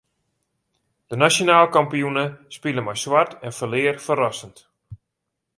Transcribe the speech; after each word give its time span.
De 1.11 1.15
nasjonaal 1.21 1.67
kampioene 1.75 2.25
spile 2.57 2.81
mei 2.85 2.99
swart 3.03 3.31
en 3.45 3.57
ferlear 3.57 3.97
ferrassend. 4.07 4.55